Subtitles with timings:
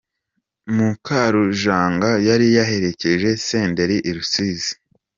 [0.75, 4.73] Mukarujanga yari yaherekeje Senderi i Rusizi.